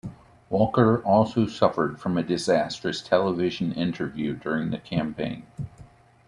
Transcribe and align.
Walker 0.49 0.99
also 1.03 1.45
suffered 1.45 1.99
from 1.99 2.17
a 2.17 2.23
disastrous 2.23 3.03
television 3.03 3.71
interview 3.71 4.33
during 4.33 4.71
the 4.71 4.79
campaign. 4.79 5.45